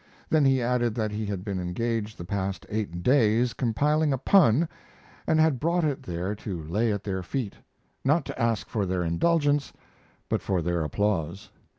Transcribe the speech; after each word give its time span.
Then 0.31 0.45
he 0.45 0.63
added 0.63 0.95
that 0.95 1.11
he 1.11 1.27
had 1.27 1.43
been 1.43 1.59
engaged 1.59 2.17
the 2.17 2.25
past 2.25 2.65
eight 2.69 3.03
days 3.03 3.53
compiling 3.53 4.11
a 4.11 4.17
pun 4.17 4.67
and 5.27 5.39
had 5.39 5.59
brought 5.59 5.83
it 5.83 6.01
there 6.01 6.33
to 6.37 6.63
lay 6.63 6.91
at 6.91 7.03
their 7.03 7.21
feet, 7.21 7.53
not 8.03 8.25
to 8.25 8.41
ask 8.41 8.67
for 8.67 8.87
their 8.87 9.03
indulgence, 9.03 9.71
but 10.27 10.41
for 10.41 10.63
their 10.63 10.83
applause. 10.83 11.51